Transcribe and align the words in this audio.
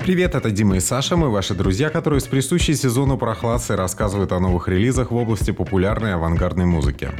Привет, 0.00 0.34
это 0.34 0.50
Дима 0.50 0.76
и 0.76 0.80
Саша, 0.80 1.14
мы 1.14 1.28
ваши 1.28 1.54
друзья, 1.54 1.90
которые 1.90 2.20
с 2.20 2.26
присущей 2.26 2.74
сезону 2.74 3.18
прохладцей 3.18 3.74
рассказывают 3.74 4.32
о 4.32 4.40
новых 4.40 4.66
релизах 4.66 5.10
в 5.10 5.14
области 5.14 5.50
популярной 5.50 6.14
авангардной 6.14 6.64
музыки. 6.64 7.10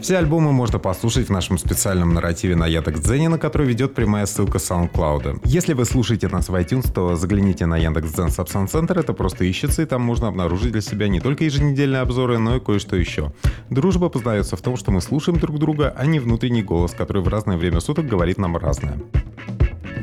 Все 0.00 0.18
альбомы 0.18 0.52
можно 0.52 0.78
послушать 0.78 1.26
в 1.26 1.32
нашем 1.32 1.58
специальном 1.58 2.14
нарративе 2.14 2.54
на 2.54 2.68
Яндекс.Дзене, 2.68 3.28
на 3.28 3.36
который 3.36 3.66
ведет 3.66 3.94
прямая 3.94 4.26
ссылка 4.26 4.58
SoundCloud. 4.58 5.40
Если 5.44 5.72
вы 5.72 5.84
слушаете 5.84 6.28
нас 6.28 6.48
в 6.48 6.54
iTunes, 6.54 6.90
то 6.92 7.16
загляните 7.16 7.66
на 7.66 7.76
Яндекс.Дзен 7.76 8.28
Subsound 8.28 8.68
Center, 8.68 9.00
это 9.00 9.12
просто 9.12 9.44
ищется, 9.44 9.82
и 9.82 9.86
там 9.86 10.00
можно 10.00 10.28
обнаружить 10.28 10.70
для 10.70 10.82
себя 10.82 11.08
не 11.08 11.18
только 11.20 11.44
еженедельные 11.44 12.02
обзоры, 12.02 12.38
но 12.38 12.56
и 12.56 12.60
кое-что 12.60 12.94
еще. 12.94 13.32
Дружба 13.70 14.08
познается 14.08 14.56
в 14.56 14.62
том, 14.62 14.76
что 14.76 14.92
мы 14.92 15.00
слушаем 15.00 15.40
друг 15.40 15.58
друга, 15.58 15.92
а 15.98 16.06
не 16.06 16.20
внутренний 16.20 16.62
голос, 16.62 16.92
который 16.92 17.22
в 17.22 17.28
разное 17.28 17.56
время 17.56 17.80
суток 17.80 18.06
говорит 18.06 18.38
нам 18.38 18.56
разное. 18.56 18.98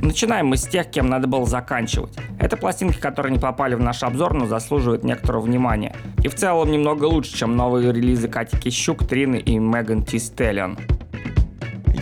Начинаем 0.02 0.48
мы 0.48 0.58
с 0.58 0.64
тех, 0.64 0.90
кем 0.90 1.08
надо 1.08 1.28
было 1.28 1.46
заканчивать. 1.46 2.14
Это 2.40 2.58
пластинки, 2.58 3.00
которые 3.00 3.34
не 3.34 3.40
попали 3.40 3.76
в 3.76 3.80
наш 3.80 4.04
обзор, 4.04 4.34
но 4.34 4.46
заслуживают 4.46 5.04
некоторого 5.04 5.42
внимания. 5.42 5.96
И 6.24 6.28
в 6.28 6.36
целом 6.36 6.72
немного 6.72 7.06
лучше, 7.06 7.36
чем 7.36 7.56
новые 7.56 7.92
релизы 7.92 8.28
Кати 8.28 8.58
Кищук, 8.58 9.08
Трины 9.08 9.38
и 9.38 9.58
Меган 9.58 10.04
Ти 10.04 10.20
Стеллион. 10.20 10.78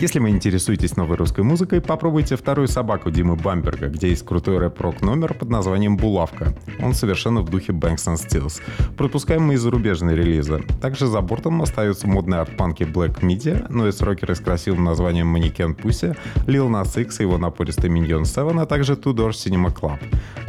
Если 0.00 0.18
вы 0.18 0.30
интересуетесь 0.30 0.96
новой 0.96 1.16
русской 1.16 1.44
музыкой, 1.44 1.80
попробуйте 1.80 2.36
вторую 2.36 2.66
собаку 2.66 3.10
Димы 3.10 3.36
Бамберга, 3.36 3.88
где 3.88 4.08
есть 4.08 4.26
крутой 4.26 4.58
рэп-рок 4.58 5.02
номер 5.02 5.34
под 5.34 5.50
названием 5.50 5.96
«Булавка». 5.96 6.52
Он 6.80 6.94
совершенно 6.94 7.42
в 7.42 7.48
духе 7.48 7.72
Banks 7.72 8.06
and 8.06 8.16
Stills. 8.16 8.60
Пропускаем 8.96 9.44
мы 9.44 9.54
и 9.54 9.56
зарубежные 9.56 10.16
релизы. 10.16 10.64
Также 10.82 11.06
за 11.06 11.20
бортом 11.20 11.62
остаются 11.62 12.08
модные 12.08 12.40
арт-панки 12.40 12.82
Black 12.82 13.20
Media, 13.20 13.66
но 13.70 13.88
и 13.88 13.92
рокеры 14.00 14.34
с 14.34 14.40
красивым 14.40 14.84
названием 14.84 15.28
Манекен 15.28 15.74
Пуси, 15.74 16.16
Lil 16.46 16.68
Nas 16.68 17.00
X 17.00 17.20
и 17.20 17.22
его 17.22 17.38
напористый 17.38 17.88
миньон 17.88 18.24
7, 18.24 18.60
а 18.60 18.66
также 18.66 18.94
Two 18.94 19.14
Door 19.14 19.30
Cinema 19.30 19.72
Club. 19.72 20.00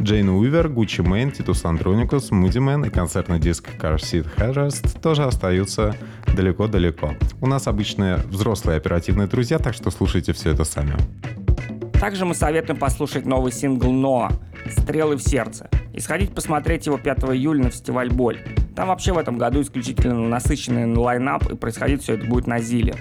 Джейн 0.02 0.28
Уивер, 0.28 0.68
Gucci 0.68 1.00
Mane, 1.02 1.30
Titus 1.30 1.64
Andronicus, 1.64 2.30
Moodymann 2.30 2.86
и 2.86 2.90
концертный 2.90 3.38
диск 3.38 3.68
Car 3.80 3.96
Seat 3.96 4.26
Headrest 4.36 5.00
тоже 5.00 5.22
остаются 5.24 5.94
далеко-далеко. 6.34 7.14
У 7.40 7.46
нас 7.46 7.66
обычные 7.66 8.16
взрослые 8.28 8.76
оперативные 8.76 9.26
друзья, 9.36 9.58
так 9.58 9.74
что 9.74 9.90
слушайте 9.90 10.32
все 10.32 10.52
это 10.52 10.64
сами. 10.64 10.96
Также 12.00 12.24
мы 12.24 12.34
советуем 12.34 12.78
послушать 12.78 13.26
новый 13.26 13.52
сингл 13.52 13.92
Ноа 13.92 14.32
«Стрелы 14.70 15.16
в 15.16 15.22
сердце» 15.22 15.68
и 15.92 16.00
сходить 16.00 16.34
посмотреть 16.34 16.86
его 16.86 16.96
5 16.96 17.18
июля 17.34 17.64
на 17.64 17.70
фестиваль 17.70 18.10
«Боль». 18.10 18.38
Там 18.74 18.88
вообще 18.88 19.12
в 19.12 19.18
этом 19.18 19.36
году 19.36 19.60
исключительно 19.60 20.26
насыщенный 20.26 20.96
line-up, 20.96 21.52
и 21.52 21.54
происходить 21.54 22.02
все 22.02 22.14
это 22.14 22.24
будет 22.26 22.46
на 22.46 22.60
Зиле. 22.60 22.94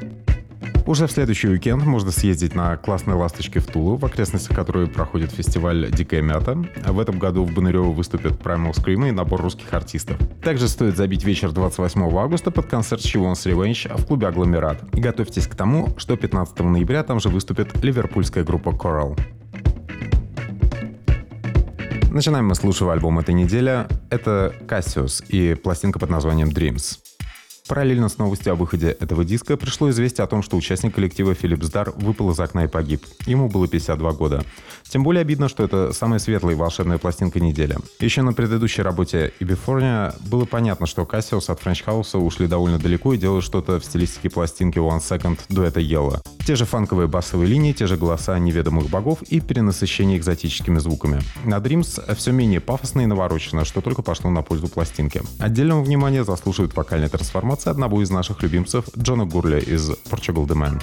Уже 0.85 1.07
в 1.07 1.11
следующий 1.11 1.47
уикенд 1.47 1.83
можно 1.83 2.11
съездить 2.11 2.53
на 2.53 2.77
классной 2.77 3.15
ласточке 3.15 3.59
в 3.59 3.65
Тулу, 3.65 3.95
в 3.95 4.05
окрестностях 4.05 4.55
которой 4.55 4.85
проходит 4.85 5.31
фестиваль 5.31 5.89
«Дикая 5.89 6.21
мята». 6.21 6.63
В 6.85 6.99
этом 6.99 7.17
году 7.17 7.43
в 7.43 7.51
Бонарёво 7.51 7.91
выступят 7.91 8.33
Primal 8.33 8.71
Scream 8.73 9.09
и 9.09 9.11
набор 9.11 9.41
русских 9.41 9.73
артистов. 9.73 10.17
Также 10.43 10.67
стоит 10.67 10.95
забить 10.95 11.23
вечер 11.23 11.51
28 11.51 12.01
августа 12.15 12.51
под 12.51 12.67
концерт 12.67 13.01
Chivon's 13.01 13.45
Revenge 13.45 13.97
в 13.97 14.05
клубе 14.05 14.27
«Агломерат». 14.27 14.83
И 14.93 14.99
готовьтесь 14.99 15.47
к 15.47 15.55
тому, 15.55 15.89
что 15.97 16.15
15 16.15 16.59
ноября 16.59 17.01
там 17.01 17.19
же 17.19 17.29
выступит 17.29 17.83
ливерпульская 17.83 18.43
группа 18.43 18.69
Coral. 18.69 19.19
Начинаем 22.11 22.45
мы 22.45 22.53
с 22.53 22.63
лучшего 22.63 22.93
альбома 22.93 23.21
этой 23.21 23.33
недели. 23.33 23.87
Это 24.11 24.53
Cassius 24.67 25.25
и 25.29 25.55
пластинка 25.55 25.97
под 25.97 26.11
названием 26.11 26.49
Dreams. 26.49 26.99
Параллельно 27.67 28.09
с 28.09 28.19
новостью 28.19 28.53
о 28.53 28.55
выходе 28.55 28.89
этого 28.89 29.25
диска 29.25 29.57
пришло 29.57 29.89
известие 29.89 30.23
о 30.23 30.27
том, 30.27 30.43
что 30.43 30.55
участник 30.55 30.93
коллектива 30.93 31.33
Филипп 31.33 31.63
Здар 31.63 31.93
выпал 31.95 32.29
из 32.29 32.39
окна 32.39 32.65
и 32.65 32.67
погиб. 32.67 33.03
Ему 33.25 33.49
было 33.49 33.67
52 33.67 34.11
года. 34.11 34.43
Тем 34.87 35.01
более 35.01 35.21
обидно, 35.21 35.49
что 35.49 35.63
это 35.63 35.91
самая 35.91 36.19
светлая 36.19 36.53
и 36.53 36.57
волшебная 36.57 36.99
пластинка 36.99 37.39
недели. 37.39 37.75
Еще 37.99 38.21
на 38.21 38.33
предыдущей 38.33 38.83
работе 38.83 39.33
Ibifornia 39.39 40.13
было 40.29 40.45
понятно, 40.45 40.85
что 40.85 41.07
Кассиус 41.07 41.49
от 41.49 41.59
Френч 41.59 41.81
Хауса 41.81 42.19
ушли 42.19 42.45
довольно 42.45 42.77
далеко 42.77 43.13
и 43.13 43.17
делают 43.17 43.43
что-то 43.43 43.79
в 43.79 43.85
стилистике 43.85 44.29
пластинки 44.29 44.77
One 44.77 44.99
Second 45.01 45.39
дуэта 45.49 45.79
Yellow. 45.79 46.21
Те 46.45 46.55
же 46.55 46.65
фанковые 46.65 47.07
басовые 47.07 47.49
линии, 47.49 47.73
те 47.73 47.87
же 47.87 47.97
голоса 47.97 48.37
неведомых 48.37 48.91
богов 48.91 49.23
и 49.23 49.39
перенасыщение 49.39 50.19
экзотическими 50.19 50.77
звуками. 50.77 51.19
На 51.43 51.57
Dreams 51.57 52.15
все 52.15 52.31
менее 52.31 52.59
пафосно 52.59 53.01
и 53.01 53.07
наворочено, 53.07 53.65
что 53.65 53.81
только 53.81 54.03
пошло 54.03 54.29
на 54.29 54.43
пользу 54.43 54.67
пластинки. 54.67 55.23
Отдельного 55.39 55.81
внимания 55.81 56.23
заслуживает 56.23 56.75
вокальная 56.75 57.09
трансформация 57.09 57.54
одного 57.63 58.01
из 58.01 58.09
наших 58.09 58.43
любимцев 58.43 58.85
Джона 58.97 59.25
Гурля 59.25 59.59
из 59.59 59.89
Portugal 59.89 60.45
The 60.45 60.55
Man. 60.55 60.81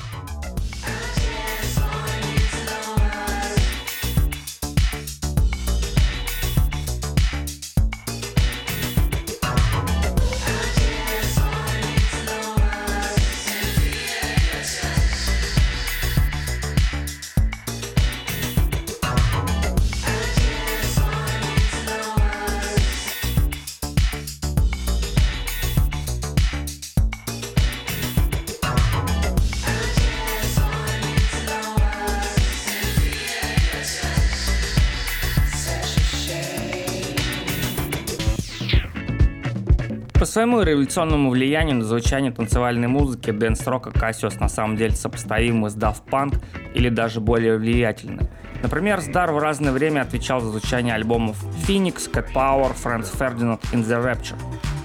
Своему 40.33 40.63
революционному 40.63 41.29
влиянию 41.29 41.77
на 41.77 41.85
звучание 41.85 42.33
танцевальной 42.33 42.89
музыки 42.89 43.31
дэнс-рока 43.31 43.91
Кассиос 43.91 44.41
на 44.41 44.49
самом 44.49 44.79
деле 44.79 44.95
сопоставимы 44.95 45.69
с 45.69 45.77
Daft 45.77 46.05
Punk 46.11 46.43
или 46.73 46.89
даже 46.89 47.21
более 47.21 47.59
влиятельны. 47.59 48.31
Например, 48.63 49.03
Сдар 49.03 49.31
в 49.33 49.39
разное 49.39 49.73
время 49.73 50.01
отвечал 50.01 50.41
за 50.41 50.49
звучание 50.49 50.95
альбомов 50.95 51.37
Phoenix, 51.69 52.11
Cat 52.11 52.33
Power, 52.33 52.73
Franz 52.75 53.15
Ferdinand 53.15 53.61
in 53.75 53.85
the 53.85 54.03
Rapture. 54.03 54.39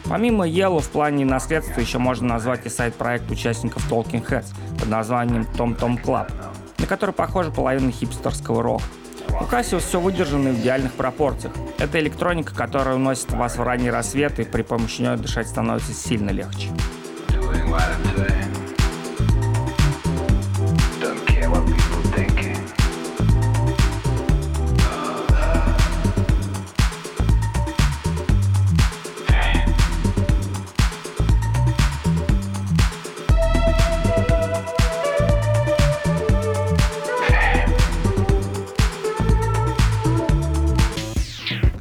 Помимо 0.09 0.45
Yellow 0.45 0.81
в 0.81 0.89
плане 0.89 1.23
наследства 1.23 1.79
еще 1.79 1.97
можно 1.97 2.27
назвать 2.27 2.65
и 2.65 2.69
сайт-проект 2.69 3.31
участников 3.31 3.89
Talking 3.89 4.27
Heads 4.27 4.53
под 4.77 4.89
названием 4.89 5.47
Tom 5.57 5.79
Tom 5.79 5.97
Club, 6.03 6.29
на 6.77 6.87
который 6.87 7.11
похожа 7.11 7.51
половина 7.51 7.89
хипстерского 7.89 8.61
рока. 8.61 8.83
У 9.39 9.43
Casio 9.43 9.79
все 9.79 9.99
выдержано 9.99 10.49
в 10.49 10.59
идеальных 10.59 10.93
пропорциях. 10.93 11.53
Это 11.77 11.99
электроника, 11.99 12.55
которая 12.55 12.95
уносит 12.95 13.31
вас 13.31 13.57
в 13.57 13.63
ранний 13.63 13.91
рассвет, 13.91 14.39
и 14.39 14.43
при 14.43 14.63
помощи 14.63 15.01
нее 15.01 15.15
дышать 15.15 15.47
становится 15.47 15.93
сильно 15.93 16.31
легче. 16.31 16.69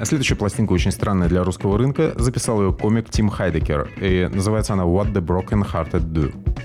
Следующая 0.03 0.37
пластинка 0.37 0.73
очень 0.73 0.93
странная 0.93 1.29
для 1.29 1.43
русского 1.43 1.79
рынка. 1.79 2.13
Записал 2.17 2.63
ее 2.63 2.73
комик 2.73 3.11
Тим 3.11 3.29
Хайдекер. 3.29 3.89
И 4.01 4.29
называется 4.33 4.75
она 4.75 4.85
«What 4.85 5.13
the 5.13 5.21
Broken 5.21 5.65
Hearted 5.65 6.13
Do». 6.13 6.56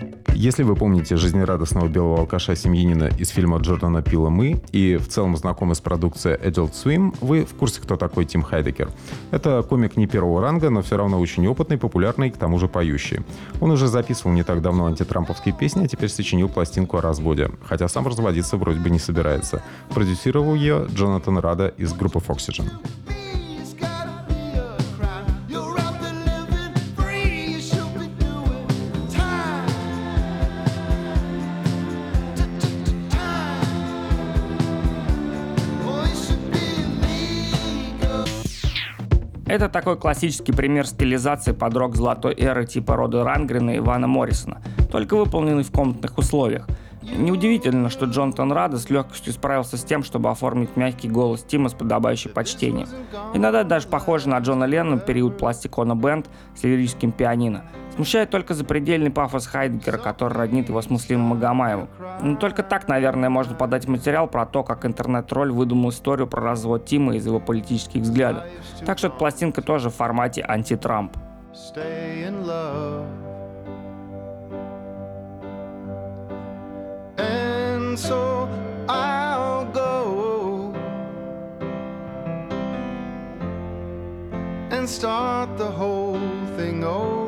Если 0.41 0.63
вы 0.63 0.75
помните 0.75 1.18
жизнерадостного 1.18 1.88
белого 1.88 2.22
алкаша 2.22 2.55
семьянина 2.55 3.11
из 3.20 3.29
фильма 3.29 3.59
Джордана 3.59 4.02
Пила 4.02 4.32
«Мы» 4.32 4.59
и 4.72 4.97
в 4.97 5.08
целом 5.08 5.38
знакомы 5.38 5.76
с 5.76 5.82
продукцией 5.82 6.35
Adult 6.35 6.72
Swim, 6.72 7.16
вы 7.22 7.46
в 7.46 7.53
курсе, 7.53 7.79
кто 7.79 7.96
такой 7.96 8.26
Тим 8.26 8.41
Хайдекер. 8.41 8.90
Это 9.29 9.61
комик 9.61 9.97
не 9.97 10.08
первого 10.08 10.41
ранга, 10.41 10.72
но 10.72 10.82
все 10.82 10.97
равно 10.97 11.20
очень 11.20 11.46
опытный, 11.46 11.78
популярный 11.78 12.29
и 12.29 12.32
к 12.32 12.38
тому 12.38 12.58
же 12.58 12.67
поющий. 12.67 13.20
Он 13.59 13.70
уже 13.70 13.85
записывал 13.85 14.34
не 14.34 14.41
так 14.41 14.64
давно 14.64 14.88
антитрамповские 14.88 15.53
песни, 15.53 15.85
а 15.85 15.88
теперь 15.88 16.09
сочинил 16.09 16.49
пластинку 16.49 16.97
о 16.97 17.02
разводе, 17.02 17.52
хотя 17.64 17.87
сам 17.87 18.08
разводиться 18.08 18.58
вроде 18.58 18.79
бы 18.79 18.90
не 18.90 18.97
собирается. 18.97 19.61
Продюсировал 19.94 20.55
ее 20.55 20.87
Джонатан 20.90 21.37
Рада 21.37 21.67
из 21.78 21.94
группы 21.94 22.17
Foxygen. 22.17 22.67
Это 39.52 39.68
такой 39.68 39.98
классический 39.98 40.53
пример 40.53 40.88
стилизации 40.88 41.52
под 41.52 41.76
рок 41.76 41.98
золотой 41.98 42.34
эры 42.36 42.66
типа 42.66 42.96
рода 42.96 43.26
Рангрена 43.26 43.72
и 43.72 43.78
Ивана 43.80 44.08
Моррисона, 44.08 44.62
только 44.90 45.18
выполненный 45.18 45.64
в 45.64 45.72
комнатных 45.74 46.18
условиях. 46.18 46.70
Неудивительно, 47.02 47.90
что 47.90 48.06
Джонатан 48.06 48.53
Рада 48.53 48.78
с 48.78 48.90
легкостью 48.90 49.34
справился 49.34 49.76
с 49.76 49.84
тем, 49.84 50.06
чтобы 50.06 50.30
оформить 50.30 50.78
мягкий 50.78 51.09
голос 51.09 51.44
Тима 51.44 51.68
с 51.68 51.74
подобающим 51.74 52.32
почтением. 52.32 52.88
Иногда 53.34 53.66
даже 53.66 53.90
похоже 53.90 54.30
на 54.30 54.40
Джона 54.40 54.64
Леннона 54.64 55.02
период 55.02 55.38
пластикона 55.38 55.96
бенд 55.96 56.30
с 56.56 56.64
лирическим 56.64 57.12
пианино. 57.12 57.66
Смущает 57.96 58.29
только 58.29 58.53
запредельный 58.53 59.11
пафос 59.11 59.47
Хайдекера, 59.47 59.97
который 59.97 60.34
роднит 60.34 60.70
его 60.70 60.82
с 60.82 60.90
Муслимом 60.90 61.28
Магомаевым. 61.28 61.90
Но 62.22 62.35
только 62.38 62.64
так, 62.64 62.88
наверное, 62.88 63.29
можно 63.29 63.53
подать 63.53 63.88
материал 63.88 64.28
про 64.28 64.46
то, 64.46 64.64
как 64.64 64.85
интернет-тролль 64.85 65.52
выдумал 65.52 65.90
историю 65.90 66.28
про 66.28 66.41
развод 66.41 66.85
Тима 66.85 67.16
из 67.16 67.26
его 67.26 67.40
политических 67.40 68.02
взглядов. 68.02 68.43
Так 68.85 68.97
что 68.97 69.08
эта 69.08 69.17
пластинка 69.17 69.61
тоже 69.61 69.90
в 69.90 69.96
формате 69.96 70.43
анти-Трамп. 70.47 71.16
And 84.82 84.90
start 84.90 85.58
the 85.58 85.70
whole 85.70 86.17
thing 86.58 86.84
over. 86.84 87.21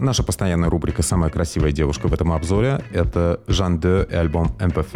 Наша 0.00 0.22
постоянная 0.22 0.70
рубрика 0.70 1.02
«Самая 1.02 1.30
красивая 1.30 1.72
девушка» 1.72 2.06
в 2.06 2.12
этом 2.12 2.32
обзоре— 2.32 2.82
это 2.92 3.40
Жан 3.48 3.80
Де 3.80 4.06
и 4.08 4.14
альбом 4.14 4.56
«МПФ». 4.60 4.94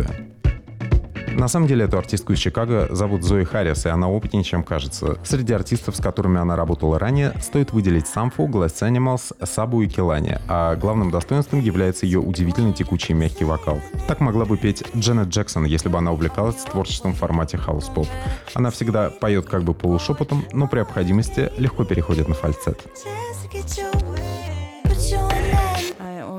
На 1.35 1.49
самом 1.49 1.67
деле 1.67 1.87
эту 1.87 1.99
артистку 1.99 2.35
из 2.35 2.39
Чикаго 2.39 2.89
зовут 2.95 3.25
Зои 3.25 3.45
Харрис, 3.45 3.87
и 3.87 3.89
она 3.89 4.09
опытнее, 4.09 4.45
чем 4.45 4.63
кажется. 4.63 5.19
Среди 5.25 5.55
артистов, 5.55 5.97
с 5.97 6.01
которыми 6.01 6.39
она 6.39 6.57
работала 6.57 6.99
ранее, 6.99 7.33
стоит 7.41 7.73
выделить 7.73 8.07
Самфу, 8.07 8.47
Glass 8.47 8.83
Animals, 8.83 9.35
Сабу 9.45 9.83
и 9.83 9.89
Келани, 9.89 10.39
а 10.47 10.77
главным 10.77 11.11
достоинством 11.11 11.61
является 11.61 12.07
ее 12.07 12.21
удивительный 12.21 12.75
текучий 12.75 13.15
мягкий 13.15 13.45
вокал. 13.45 13.81
Так 14.07 14.21
могла 14.21 14.45
бы 14.45 14.57
петь 14.57 14.85
Джанет 14.95 15.29
Джексон, 15.29 15.65
если 15.65 15.89
бы 15.89 15.99
она 15.99 16.13
увлекалась 16.13 16.57
творчеством 16.57 17.15
в 17.15 17.17
формате 17.17 17.57
хаус-поп. 17.57 18.07
Она 18.55 18.71
всегда 18.71 19.11
поет 19.11 19.47
как 19.47 19.65
бы 19.65 19.75
полушепотом, 19.75 20.45
но 20.53 20.69
при 20.69 20.79
необходимости 20.79 21.51
легко 21.57 21.85
переходит 21.85 22.29
на 22.29 22.35
фальцет. 22.35 22.79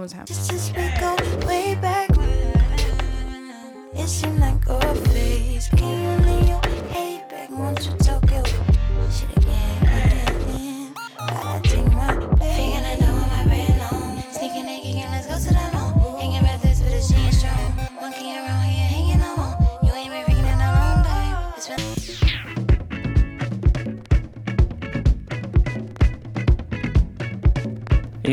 was 0.03 0.11
happening. 0.11 0.37
Since 0.37 0.73
we 0.75 0.83
go 0.99 1.15
way 1.47 1.75
back, 1.75 2.09
it 3.93 4.23
in 4.23 4.37
like 4.37 4.65
your 4.67 4.95
face. 4.95 5.69
Can 5.69 6.27
you 6.27 6.32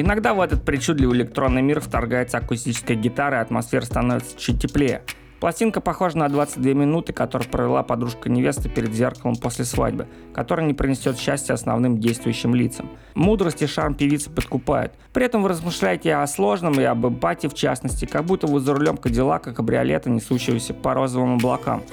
иногда 0.01 0.35
в 0.35 0.41
этот 0.41 0.65
причудливый 0.65 1.19
электронный 1.19 1.63
мир 1.63 1.81
вторгается 1.81 2.39
акустическая 2.39 2.97
гитара, 2.97 3.39
и 3.39 3.43
атмосфера 3.43 3.85
становится 3.85 4.39
чуть 4.39 4.61
теплее. 4.61 5.03
Пластинка 5.41 5.81
похожа 5.81 6.19
на 6.19 6.29
22 6.29 6.75
минуты, 6.75 7.15
которые 7.15 7.49
провела 7.49 7.83
подружка 7.83 8.29
невесты 8.29 8.69
перед 8.69 8.93
зеркалом 8.93 9.37
после 9.37 9.65
свадьбы, 9.65 10.07
которая 10.35 10.67
не 10.67 10.75
принесет 10.75 11.19
счастья 11.19 11.55
основным 11.55 11.99
действующим 11.99 12.55
лицам. 12.55 12.91
Мудрость 13.15 13.63
и 13.63 13.67
шарм 13.67 13.95
певицы 13.95 14.29
подкупают. 14.29 14.93
При 15.15 15.25
этом 15.25 15.43
вы 15.43 15.49
размышляете 15.49 16.15
о 16.15 16.27
сложном 16.27 16.79
и 16.79 16.85
об 16.85 17.07
эмпатии 17.07 17.47
в 17.47 17.55
частности, 17.55 18.05
как 18.05 18.27
будто 18.27 18.47
вы 18.47 18.61
за 18.61 18.75
рулем 18.75 18.99
Кадиллака 18.99 19.55
кабриолета, 19.55 20.11
несущегося 20.11 20.75
по 20.75 20.93
розовым 20.93 21.37
облакам. 21.37 21.85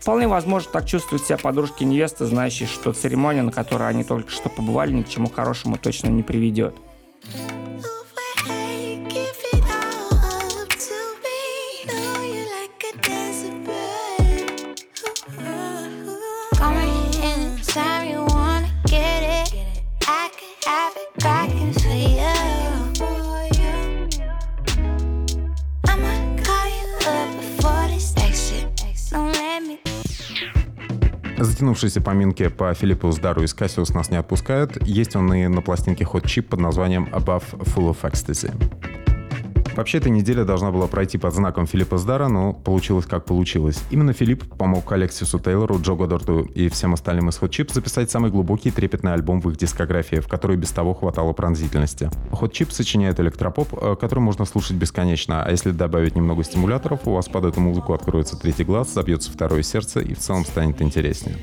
Вполне 0.00 0.26
возможно 0.26 0.72
так 0.72 0.86
чувствуют 0.86 1.22
себя 1.22 1.38
подружки 1.38 1.84
невесты, 1.84 2.24
знающие, 2.24 2.66
что 2.66 2.92
церемония, 2.92 3.42
на 3.42 3.52
которой 3.52 3.88
они 3.88 4.02
только 4.02 4.30
что 4.30 4.48
побывали, 4.48 4.92
ни 4.92 5.02
к 5.02 5.08
чему 5.08 5.30
хорошему 5.30 5.78
точно 5.78 6.08
не 6.08 6.24
приведет. 6.24 6.74
Oh. 7.34 7.95
Затянувшиеся 31.76 32.00
поминки 32.00 32.48
по 32.48 32.72
Филиппу 32.72 33.12
Здару 33.12 33.42
из 33.42 33.52
Кассиус 33.52 33.90
нас 33.90 34.10
не 34.10 34.16
отпускают. 34.16 34.82
Есть 34.86 35.14
он 35.14 35.30
и 35.34 35.46
на 35.46 35.60
пластинке 35.60 36.04
Hot 36.04 36.24
Chip 36.24 36.44
под 36.44 36.60
названием 36.60 37.06
Above 37.12 37.44
Full 37.74 37.94
of 37.94 38.00
Ecstasy. 38.00 38.85
Вообще, 39.76 39.98
эта 39.98 40.08
неделя 40.08 40.44
должна 40.44 40.70
была 40.70 40.86
пройти 40.86 41.18
под 41.18 41.34
знаком 41.34 41.66
Филиппа 41.66 41.98
Сдара, 41.98 42.28
но 42.28 42.54
получилось 42.54 43.04
как 43.04 43.26
получилось. 43.26 43.82
Именно 43.90 44.14
Филипп 44.14 44.56
помог 44.56 44.90
Алексису 44.90 45.38
Тейлору, 45.38 45.78
Джо 45.80 45.94
Годдарту 45.94 46.40
и 46.40 46.70
всем 46.70 46.94
остальным 46.94 47.28
из 47.28 47.38
Hot 47.38 47.50
Chip 47.50 47.72
записать 47.72 48.10
самый 48.10 48.30
глубокий 48.30 48.70
и 48.70 48.72
трепетный 48.72 49.12
альбом 49.12 49.40
в 49.40 49.50
их 49.50 49.58
дискографии, 49.58 50.16
в 50.16 50.28
которой 50.28 50.56
без 50.56 50.70
того 50.70 50.94
хватало 50.94 51.34
пронзительности. 51.34 52.10
Hot 52.30 52.52
Chip 52.52 52.72
сочиняет 52.72 53.20
электропоп, 53.20 53.68
э, 53.74 53.96
который 54.00 54.20
можно 54.20 54.46
слушать 54.46 54.76
бесконечно, 54.76 55.42
а 55.44 55.50
если 55.50 55.72
добавить 55.72 56.16
немного 56.16 56.42
стимуляторов, 56.42 57.06
у 57.06 57.12
вас 57.12 57.28
под 57.28 57.44
эту 57.44 57.60
музыку 57.60 57.92
откроется 57.92 58.38
третий 58.38 58.64
глаз, 58.64 58.94
забьется 58.94 59.30
второе 59.30 59.62
сердце 59.62 60.00
и 60.00 60.14
в 60.14 60.18
целом 60.18 60.46
станет 60.46 60.80
интереснее. 60.80 61.36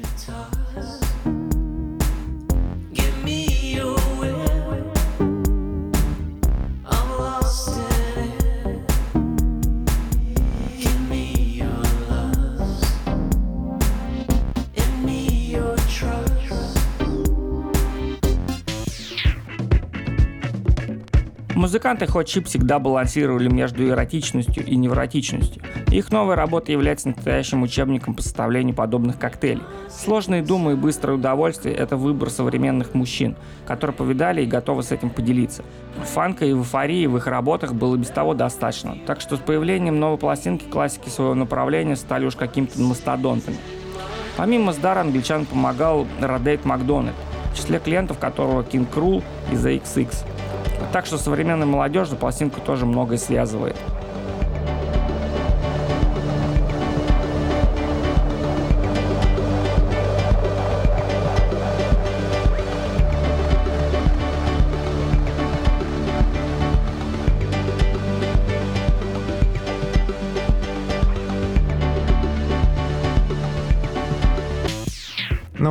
Музыканты 21.84 22.06
Hot 22.06 22.24
Chip 22.24 22.46
всегда 22.46 22.80
балансировали 22.80 23.50
между 23.50 23.86
эротичностью 23.86 24.66
и 24.66 24.78
невротичностью. 24.78 25.62
Их 25.92 26.13
новая 26.13 26.38
работа 26.38 26.72
является 26.72 27.10
настоящим 27.10 27.62
учебником 27.62 28.16
по 28.16 28.22
составлению 28.22 28.74
подобных 28.74 29.20
коктейлей. 29.20 29.63
Сложные 29.90 30.42
думы 30.42 30.72
и 30.72 30.75
быстрое 30.75 31.18
удовольствие– 31.18 31.75
это 31.78 31.98
выбор 31.98 32.30
современных 32.30 32.94
мужчин, 32.94 33.36
которые 33.68 33.94
повидали 33.94 34.44
и 34.44 34.46
готовы 34.46 34.82
с 34.84 34.94
этим 34.94 35.10
поделиться. 35.10 35.66
Фанка 36.13 36.46
и 36.46 36.54
эйфории 36.54 37.06
в 37.06 37.18
их 37.18 37.28
работах 37.28 37.74
было 37.74 37.98
без 37.98 38.08
того 38.08 38.34
достаточно, 38.34 38.98
так 39.06 39.20
что 39.20 39.36
с 39.36 39.40
появлением 39.40 40.00
новой 40.00 40.18
пластинки 40.18 40.63
классики 40.63 41.10
своего 41.10 41.36
направления 41.36 41.98
стали 41.98 42.25
уж 42.25 42.38
какими-то 42.38 42.80
мастодонтами. 42.80 43.58
Помимо 44.38 44.72
Сдара 44.72 45.02
англичан 45.02 45.46
помогал 45.46 46.08
Родейт 46.22 46.63
Макдональд, 46.63 47.16
в 47.52 47.58
числе 47.58 47.80
клиентов 47.80 48.20
которого 48.20 48.62
King 48.62 48.88
Крул 48.90 49.22
и 49.52 49.56
The 49.56 49.84
XX. 49.84 50.16
Так 50.93 51.07
что 51.07 51.17
современная 51.17 51.65
молодежь 51.65 52.09
за 52.09 52.15
пластинку 52.15 52.62
тоже 52.62 52.85
многое 52.85 53.17
связывает. 53.17 53.75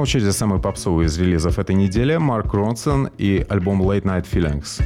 Очереди 0.03 0.31
самый 0.31 0.61
попсовый 0.61 1.07
из 1.07 1.17
релизов 1.17 1.61
этой 1.61 1.77
недели 1.77 2.17
Марк 2.17 2.53
Ронсон 2.53 3.09
и 3.19 3.47
альбом 3.49 3.81
Late 3.81 4.03
Night 4.03 4.27
Feelings. 4.31 4.83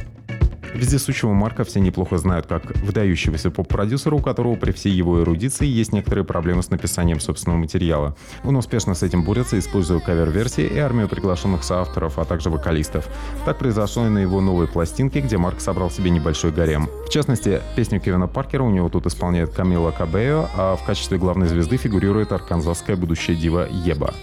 Вездесущего 0.73 1.33
Марка 1.33 1.63
все 1.63 1.79
неплохо 1.79 2.17
знают 2.17 2.45
как 2.45 2.75
выдающегося 2.77 3.51
поп-продюсера, 3.51 4.15
у 4.15 4.19
которого 4.19 4.55
при 4.55 4.71
всей 4.71 4.91
его 4.91 5.21
эрудиции 5.21 5.65
есть 5.65 5.93
некоторые 5.93 6.25
проблемы 6.25 6.63
с 6.63 6.69
написанием 6.69 7.19
собственного 7.19 7.57
материала. 7.59 8.15
Он 8.43 8.55
успешно 8.55 8.93
с 8.93 9.03
этим 9.03 9.23
борется, 9.23 9.57
используя 9.57 9.99
кавер-версии 9.99 10.65
и 10.65 10.77
армию 10.77 11.07
приглашенных 11.07 11.63
соавторов, 11.63 12.19
а 12.19 12.25
также 12.25 12.49
вокалистов. 12.49 13.07
Так 13.45 13.57
произошло 13.57 14.05
и 14.05 14.09
на 14.09 14.19
его 14.19 14.41
новой 14.41 14.67
пластинке, 14.67 15.21
где 15.21 15.37
Марк 15.37 15.59
собрал 15.59 15.89
себе 15.89 16.09
небольшой 16.09 16.51
гарем. 16.51 16.89
В 17.05 17.09
частности, 17.09 17.61
песню 17.75 17.99
Кевина 17.99 18.27
Паркера 18.27 18.63
у 18.63 18.69
него 18.69 18.89
тут 18.89 19.05
исполняет 19.05 19.53
Камила 19.53 19.91
Кабео, 19.91 20.49
а 20.55 20.75
в 20.75 20.85
качестве 20.85 21.17
главной 21.17 21.47
звезды 21.47 21.77
фигурирует 21.77 22.31
арканзасская 22.31 22.95
будущая 22.95 23.35
дива 23.35 23.67
Еба. 23.69 24.13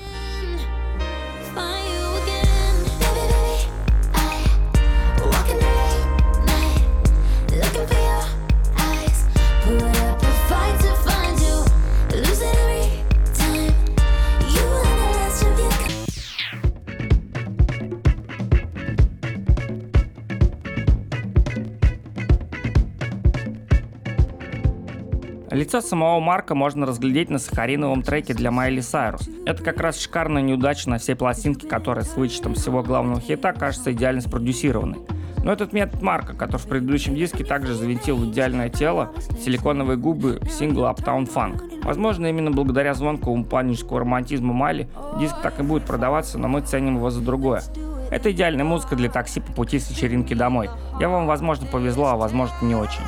Лицо 25.75 25.89
самого 25.89 26.21
Марка 26.21 26.55
можно 26.55 26.87
разглядеть 26.87 27.31
на 27.31 27.41
сахариновом 27.41 28.03
треке 28.03 28.33
для 28.33 28.53
Майли 28.53 28.79
Сайрус. 28.79 29.29
Это 29.45 29.61
как 29.61 29.81
раз 29.81 29.99
шикарная 29.99 30.41
неудача 30.41 30.89
на 30.89 30.99
всей 30.99 31.17
пластинке, 31.17 31.67
которая 31.67 32.05
с 32.05 32.15
вычетом 32.17 32.55
всего 32.55 32.85
главного 32.85 33.21
хита 33.21 33.53
кажется 33.53 33.93
идеально 33.93 34.21
спродюсированной. 34.21 35.01
Но 35.43 35.53
этот 35.53 35.73
метод 35.73 36.01
Марка, 36.01 36.35
который 36.35 36.61
в 36.61 36.69
предыдущем 36.69 37.17
диске 37.17 37.45
также 37.45 37.75
завинтил 37.75 38.19
в 38.19 38.31
идеальное 38.31 38.69
тело 38.69 39.11
силиконовые 39.45 39.97
губы 39.97 40.41
сингла 40.49 40.95
Uptown 40.97 41.29
Funk. 41.29 41.83
Возможно, 41.83 42.29
именно 42.29 42.53
благодаря 42.53 42.95
звонкому 42.95 43.45
паническому 43.45 43.99
романтизму 43.99 44.53
Майли 44.53 44.89
диск 45.19 45.35
так 45.43 45.59
и 45.59 45.65
будет 45.65 45.83
продаваться, 45.87 46.39
но 46.39 46.47
мы 46.47 46.61
ценим 46.61 46.99
его 46.99 47.11
за 47.11 47.21
другое. 47.21 47.65
Это 48.13 48.31
идеальная 48.31 48.65
музыка 48.65 48.95
для 48.95 49.11
такси 49.11 49.41
по 49.41 49.53
пути 49.53 49.81
с 49.81 49.91
вечеринки 49.91 50.35
домой. 50.35 50.71
Я 51.01 51.09
вам, 51.09 51.27
возможно, 51.27 51.67
повезло, 51.67 52.11
а 52.11 52.17
возможно, 52.17 52.55
не 52.63 52.77
очень. 52.77 53.03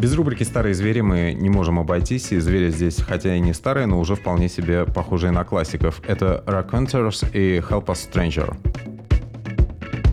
Без 0.00 0.14
рубрики 0.14 0.44
«Старые 0.44 0.74
звери» 0.74 1.02
мы 1.02 1.34
не 1.34 1.50
можем 1.50 1.78
обойтись, 1.78 2.32
и 2.32 2.38
звери 2.38 2.70
здесь, 2.70 3.02
хотя 3.02 3.34
и 3.34 3.40
не 3.40 3.52
старые, 3.52 3.84
но 3.84 4.00
уже 4.00 4.14
вполне 4.14 4.48
себе 4.48 4.86
похожие 4.86 5.30
на 5.30 5.44
классиков. 5.44 6.00
Это 6.08 6.42
Rock 6.46 6.70
Hunters 6.70 7.30
и 7.34 7.58
Help 7.58 7.84
Us 7.84 8.08
Stranger. 8.10 8.56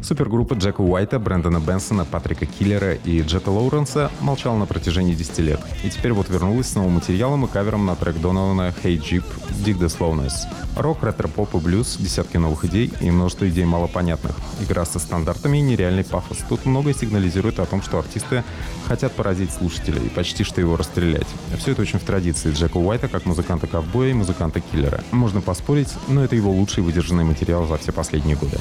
Супергруппа 0.08 0.54
Джека 0.54 0.80
Уайта, 0.80 1.20
Брэндона 1.20 1.60
Бенсона, 1.60 2.06
Патрика 2.06 2.46
Киллера 2.46 2.94
и 2.94 3.22
Джека 3.24 3.50
Лоуренса 3.50 4.10
молчала 4.22 4.56
на 4.56 4.66
протяжении 4.66 5.14
10 5.14 5.40
лет. 5.40 5.60
И 5.84 5.90
теперь 5.90 6.14
вот 6.14 6.30
вернулась 6.30 6.68
с 6.68 6.76
новым 6.76 6.94
материалом 6.94 7.44
и 7.44 7.50
кавером 7.50 7.86
на 7.86 7.94
трек 7.98 8.16
Донована 8.22 8.74
«Hey 8.82 8.98
Jeep, 8.98 9.26
Dig 9.66 9.78
the 9.78 9.88
Slowness». 9.88 10.48
Рок, 10.78 11.04
ретро-поп 11.04 11.56
и 11.56 11.58
блюз, 11.58 11.98
десятки 12.00 12.38
новых 12.38 12.64
идей 12.64 12.94
и 13.02 13.12
множество 13.12 13.50
идей 13.50 13.66
малопонятных. 13.66 14.34
Игра 14.62 14.86
со 14.86 15.00
стандартами 15.00 15.58
и 15.58 15.62
нереальный 15.62 16.06
пафос. 16.06 16.38
Тут 16.48 16.66
многое 16.66 16.94
сигнализирует 16.94 17.60
о 17.60 17.66
том, 17.66 17.82
что 17.82 18.00
артисты 18.00 18.46
хотят 18.88 19.12
поразить 19.12 19.52
слушателя 19.52 20.02
и 20.02 20.08
почти 20.08 20.46
что 20.46 20.62
его 20.62 20.78
расстрелять. 20.78 21.28
Все 21.58 21.74
это 21.74 21.82
очень 21.82 22.00
в 22.00 22.04
традиции 22.04 22.52
Джека 22.52 22.78
Уайта 22.78 23.10
как 23.10 23.26
музыканта-ковбоя 23.26 24.12
и 24.12 24.14
музыканта-киллера. 24.14 25.04
Можно 25.12 25.42
поспорить, 25.42 25.94
но 26.08 26.24
это 26.24 26.38
его 26.38 26.50
лучший 26.50 26.82
выдержанный 26.82 27.26
материал 27.26 27.68
за 27.68 27.76
все 27.76 27.92
последние 27.92 28.38
годы. 28.38 28.58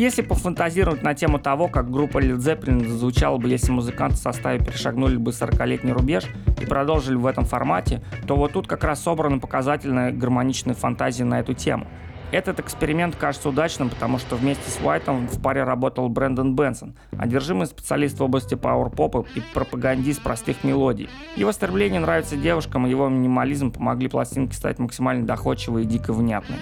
Если 0.00 0.22
пофантазировать 0.22 1.02
на 1.02 1.12
тему 1.12 1.38
того, 1.38 1.68
как 1.68 1.90
группа 1.90 2.24
Led 2.24 2.38
Zeppelin 2.38 2.88
звучала 2.88 3.36
бы, 3.36 3.50
если 3.50 3.70
музыканты 3.70 4.16
в 4.16 4.20
составе 4.20 4.64
перешагнули 4.64 5.18
бы 5.18 5.30
40-летний 5.30 5.92
рубеж 5.92 6.24
и 6.58 6.64
продолжили 6.64 7.16
в 7.16 7.26
этом 7.26 7.44
формате, 7.44 8.02
то 8.26 8.34
вот 8.34 8.54
тут 8.54 8.66
как 8.66 8.82
раз 8.82 9.02
собраны 9.02 9.40
показательные 9.40 10.10
гармоничные 10.12 10.74
фантазии 10.74 11.22
на 11.22 11.40
эту 11.40 11.52
тему. 11.52 11.86
Этот 12.32 12.60
эксперимент 12.60 13.14
кажется 13.14 13.50
удачным, 13.50 13.90
потому 13.90 14.16
что 14.16 14.36
вместе 14.36 14.70
с 14.70 14.80
Уайтом 14.82 15.28
в 15.28 15.38
паре 15.42 15.64
работал 15.64 16.08
Брэндон 16.08 16.56
Бенсон, 16.56 16.96
одержимый 17.18 17.66
специалист 17.66 18.18
в 18.18 18.22
области 18.22 18.54
пауэр-попа 18.54 19.26
и 19.34 19.42
пропагандист 19.52 20.22
простых 20.22 20.64
мелодий. 20.64 21.10
Его 21.36 21.52
стремление 21.52 22.00
нравится 22.00 22.36
девушкам, 22.36 22.86
и 22.86 22.90
его 22.90 23.10
минимализм 23.10 23.70
помогли 23.70 24.08
пластинке 24.08 24.56
стать 24.56 24.78
максимально 24.78 25.26
доходчивой 25.26 25.82
и 25.82 25.86
дико 25.86 26.14
внятной. 26.14 26.56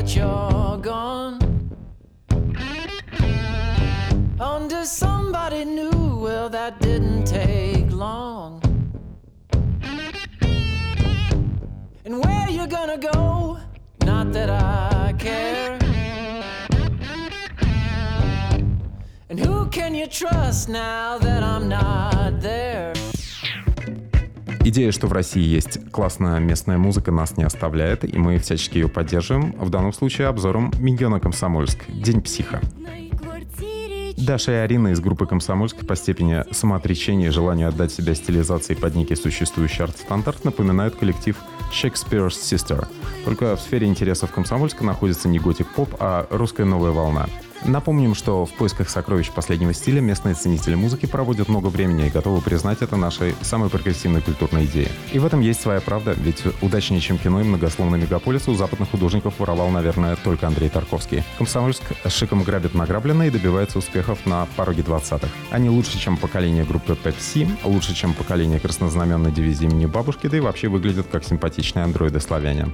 That 0.00 0.16
you're 0.16 0.78
gone? 0.78 1.38
Under 4.40 4.84
somebody 4.86 5.66
new, 5.66 6.16
well, 6.16 6.48
that 6.48 6.80
didn't 6.80 7.24
take 7.24 7.92
long. 7.92 8.62
And 12.06 12.24
where 12.24 12.48
you 12.48 12.66
gonna 12.66 12.96
go? 12.96 13.58
Not 14.06 14.32
that 14.32 14.48
I 14.48 15.14
care. 15.18 15.78
And 19.28 19.38
who 19.38 19.66
can 19.66 19.94
you 19.94 20.06
trust 20.06 20.70
now 20.70 21.18
that 21.18 21.42
I'm 21.42 21.68
not 21.68 22.40
there? 22.40 22.94
Идея, 24.62 24.92
что 24.92 25.06
в 25.06 25.12
России 25.12 25.42
есть 25.42 25.90
классная 25.90 26.38
местная 26.38 26.76
музыка, 26.76 27.10
нас 27.10 27.36
не 27.38 27.44
оставляет, 27.44 28.04
и 28.04 28.18
мы 28.18 28.38
всячески 28.38 28.76
ее 28.76 28.88
поддерживаем. 28.88 29.52
В 29.52 29.70
данном 29.70 29.92
случае 29.92 30.28
обзором 30.28 30.70
«Миньона 30.78 31.18
Комсомольск. 31.18 31.78
День 31.88 32.20
психа». 32.20 32.60
Даша 34.18 34.52
и 34.52 34.56
Арина 34.56 34.88
из 34.88 35.00
группы 35.00 35.26
«Комсомольск» 35.26 35.86
по 35.86 35.96
степени 35.96 36.44
самоотречения 36.52 37.28
и 37.28 37.30
желанию 37.30 37.68
отдать 37.68 37.90
себя 37.90 38.14
стилизации 38.14 38.74
под 38.74 38.94
некий 38.94 39.16
существующий 39.16 39.82
арт-стандарт 39.82 40.44
напоминают 40.44 40.94
коллектив 40.94 41.36
Shakespeare's 41.72 42.28
Sister. 42.28 42.86
Только 43.24 43.56
в 43.56 43.60
сфере 43.60 43.86
интересов 43.86 44.30
«Комсомольска» 44.30 44.84
находится 44.84 45.26
не 45.28 45.38
готик-поп, 45.38 45.96
а 45.98 46.26
русская 46.30 46.66
новая 46.66 46.90
волна— 46.90 47.26
Напомним, 47.64 48.14
что 48.14 48.46
в 48.46 48.52
поисках 48.52 48.88
сокровищ 48.88 49.30
последнего 49.30 49.74
стиля 49.74 50.00
местные 50.00 50.34
ценители 50.34 50.74
музыки 50.74 51.06
проводят 51.06 51.48
много 51.48 51.66
времени 51.66 52.06
и 52.06 52.10
готовы 52.10 52.40
признать 52.40 52.82
это 52.82 52.96
нашей 52.96 53.34
самой 53.42 53.68
прогрессивной 53.68 54.22
культурной 54.22 54.64
идеей. 54.64 54.88
И 55.12 55.18
в 55.18 55.26
этом 55.26 55.40
есть 55.40 55.60
своя 55.60 55.80
правда, 55.80 56.14
ведь 56.16 56.42
удачнее, 56.62 57.00
чем 57.00 57.18
кино 57.18 57.40
и 57.40 57.44
многословный 57.44 57.98
мегаполис, 57.98 58.48
у 58.48 58.54
западных 58.54 58.90
художников 58.90 59.38
воровал, 59.38 59.68
наверное, 59.70 60.16
только 60.16 60.46
Андрей 60.46 60.70
Тарковский. 60.70 61.22
Комсомольск 61.38 61.82
шиком 62.08 62.42
грабит 62.42 62.74
награбленное 62.74 63.28
и 63.28 63.30
добивается 63.30 63.78
успехов 63.78 64.24
на 64.26 64.46
пороге 64.56 64.82
20-х. 64.82 65.28
Они 65.50 65.68
лучше, 65.68 65.98
чем 65.98 66.16
поколение 66.16 66.64
группы 66.64 66.96
Pepsi, 67.02 67.48
лучше, 67.64 67.94
чем 67.94 68.14
поколение 68.14 68.58
краснознаменной 68.58 69.32
дивизии 69.32 69.66
имени 69.66 69.86
бабушки, 69.86 70.28
да 70.28 70.36
и 70.36 70.40
вообще 70.40 70.68
выглядят 70.68 71.08
как 71.10 71.24
симпатичные 71.24 71.84
андроиды-славяне. 71.84 72.68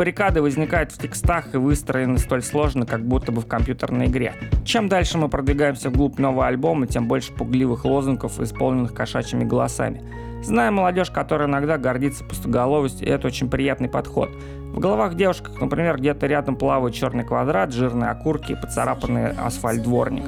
Баррикады 0.00 0.40
возникают 0.40 0.92
в 0.92 0.98
текстах 0.98 1.54
и 1.54 1.58
выстроены 1.58 2.16
столь 2.16 2.42
сложно, 2.42 2.86
как 2.86 3.04
будто 3.04 3.32
бы 3.32 3.42
в 3.42 3.46
компьютерной 3.46 4.06
игре. 4.06 4.32
Чем 4.64 4.88
дальше 4.88 5.18
мы 5.18 5.28
продвигаемся 5.28 5.90
вглубь 5.90 6.18
нового 6.18 6.46
альбома, 6.46 6.86
тем 6.86 7.06
больше 7.06 7.34
пугливых 7.34 7.84
лозунгов, 7.84 8.40
исполненных 8.40 8.94
кошачьими 8.94 9.44
голосами. 9.44 10.02
Знаю 10.42 10.72
молодежь, 10.72 11.10
которая 11.10 11.48
иногда 11.48 11.76
гордится 11.76 12.24
пустоголовостью, 12.24 13.08
и 13.08 13.10
это 13.10 13.26
очень 13.26 13.50
приятный 13.50 13.90
подход. 13.90 14.30
В 14.72 14.78
головах 14.78 15.16
девушек, 15.16 15.50
например, 15.60 15.98
где-то 15.98 16.26
рядом 16.26 16.56
плавает 16.56 16.94
черный 16.94 17.24
квадрат, 17.24 17.70
жирные 17.70 18.08
окурки 18.08 18.52
и 18.52 18.56
поцарапанный 18.56 19.32
асфальт 19.32 19.82
дворник. 19.82 20.24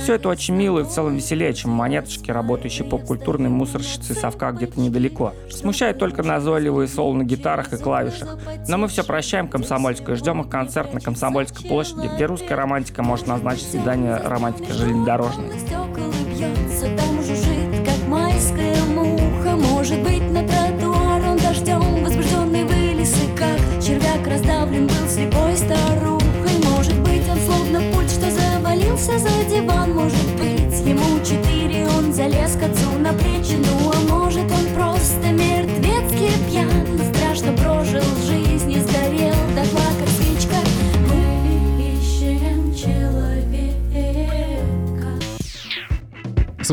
Все 0.00 0.14
это 0.14 0.28
очень 0.28 0.54
мило 0.54 0.80
и 0.80 0.82
в 0.82 0.88
целом 0.88 1.16
веселее, 1.16 1.52
чем 1.54 1.70
монеточки, 1.70 2.30
работающие 2.30 2.86
поп-культурной 2.86 3.48
мусорщицы 3.48 4.14
совка 4.14 4.52
где-то 4.52 4.80
недалеко. 4.80 5.32
Смущает 5.50 5.98
только 5.98 6.22
назойливые 6.22 6.88
соло 6.88 7.14
на 7.14 7.24
гитарах 7.24 7.72
и 7.72 7.76
клавишах. 7.76 8.38
Но 8.68 8.78
мы 8.78 8.88
все 8.88 9.04
прощаем 9.04 9.48
Комсомольскую 9.48 10.16
и 10.16 10.18
ждем 10.18 10.40
их 10.40 10.48
концерт 10.48 10.92
на 10.94 11.00
Комсомольской 11.00 11.68
площади, 11.68 12.10
где 12.14 12.26
русская 12.26 12.54
романтика 12.54 13.02
может 13.02 13.26
назначить 13.26 13.70
свидание 13.70 14.16
романтики 14.16 14.70
железнодорожной. 14.72 15.50
Может 19.56 20.02
быть, 20.02 20.22
на 20.32 20.42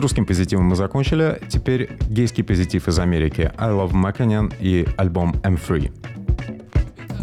русским 0.04 0.26
позитивом 0.26 0.66
мы 0.66 0.76
закончили, 0.76 1.40
теперь 1.48 1.90
гейский 2.10 2.44
позитив 2.44 2.88
из 2.90 3.00
Америки 3.00 3.52
I 3.58 3.70
Love 3.70 3.94
Macanian 3.94 4.54
и 4.60 4.86
альбом 4.98 5.32
I'm 5.44 5.58
Free. 5.58 5.92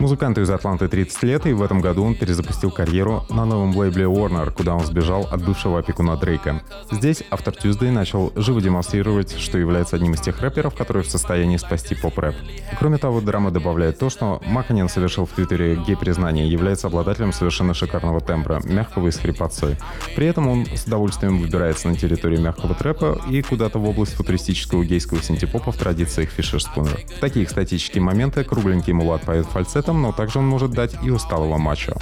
Музыканту 0.00 0.40
из 0.40 0.48
Атланты 0.48 0.88
30 0.88 1.22
лет, 1.24 1.46
и 1.46 1.52
в 1.52 1.62
этом 1.62 1.82
году 1.82 2.02
он 2.02 2.14
перезапустил 2.14 2.70
карьеру 2.70 3.26
на 3.28 3.44
новом 3.44 3.76
лейбле 3.76 4.06
Warner, 4.06 4.50
куда 4.50 4.74
он 4.74 4.86
сбежал 4.86 5.28
от 5.30 5.44
бывшего 5.44 5.78
опекуна 5.78 6.16
Дрейка. 6.16 6.62
Здесь 6.90 7.22
автор 7.30 7.52
Tuesday 7.52 7.90
начал 7.90 8.32
живо 8.34 8.62
демонстрировать, 8.62 9.38
что 9.38 9.58
является 9.58 9.96
одним 9.96 10.14
из 10.14 10.22
тех 10.22 10.40
рэперов, 10.40 10.74
которые 10.74 11.02
в 11.02 11.10
состоянии 11.10 11.58
спасти 11.58 11.94
поп-рэп. 11.94 12.34
Кроме 12.78 12.96
того, 12.96 13.20
драма 13.20 13.50
добавляет 13.50 13.98
то, 13.98 14.08
что 14.08 14.40
Маканин 14.46 14.88
совершил 14.88 15.26
в 15.26 15.32
Твиттере 15.32 15.76
гей-признание 15.76 16.50
является 16.50 16.86
обладателем 16.86 17.34
совершенно 17.34 17.74
шикарного 17.74 18.22
тембра, 18.22 18.62
мягкого 18.64 19.08
и 19.08 19.10
с 19.10 19.18
хрипотцой. 19.18 19.76
При 20.16 20.26
этом 20.26 20.48
он 20.48 20.64
с 20.64 20.84
удовольствием 20.84 21.38
выбирается 21.42 21.88
на 21.88 21.94
территорию 21.94 22.40
мягкого 22.40 22.74
трэпа 22.74 23.20
и 23.28 23.42
куда-то 23.42 23.78
в 23.78 23.86
область 23.86 24.14
футуристического 24.14 24.82
гейского 24.82 25.20
синтепопа 25.20 25.72
в 25.72 25.76
традициях 25.76 26.30
Фишер 26.30 26.62
Спунер. 26.62 27.00
Такие 27.20 27.44
экстатические 27.44 28.02
моменты 28.02 28.44
кругленький 28.44 28.94
мулат 28.94 29.20
поет 29.26 29.44
фальцетом, 29.44 29.89
этом, 29.90 30.02
но 30.02 30.12
также 30.12 30.38
он 30.38 30.46
может 30.46 30.70
дать 30.70 30.94
и 31.02 31.10
усталого 31.10 31.58
мачо. 31.58 31.94